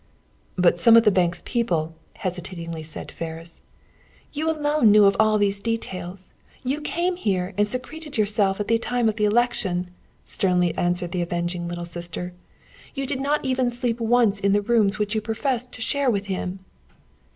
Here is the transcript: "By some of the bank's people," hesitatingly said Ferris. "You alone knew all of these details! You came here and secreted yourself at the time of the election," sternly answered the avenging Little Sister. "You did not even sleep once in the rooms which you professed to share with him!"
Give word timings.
"By 0.57 0.71
some 0.77 0.97
of 0.97 1.03
the 1.03 1.11
bank's 1.11 1.43
people," 1.45 1.93
hesitatingly 2.15 2.81
said 2.81 3.11
Ferris. 3.11 3.61
"You 4.33 4.49
alone 4.49 4.89
knew 4.89 5.05
all 5.05 5.35
of 5.35 5.39
these 5.39 5.59
details! 5.59 6.33
You 6.63 6.81
came 6.81 7.17
here 7.17 7.53
and 7.55 7.67
secreted 7.67 8.17
yourself 8.17 8.59
at 8.59 8.67
the 8.67 8.79
time 8.79 9.07
of 9.07 9.17
the 9.17 9.25
election," 9.25 9.91
sternly 10.25 10.75
answered 10.75 11.11
the 11.11 11.21
avenging 11.21 11.67
Little 11.67 11.85
Sister. 11.85 12.33
"You 12.95 13.05
did 13.05 13.21
not 13.21 13.45
even 13.45 13.69
sleep 13.69 13.99
once 13.99 14.39
in 14.39 14.53
the 14.53 14.63
rooms 14.63 14.97
which 14.97 15.13
you 15.13 15.21
professed 15.21 15.71
to 15.73 15.81
share 15.83 16.09
with 16.09 16.25
him!" 16.25 16.65